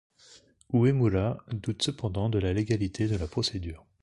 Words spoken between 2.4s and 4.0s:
légalité de la procédure.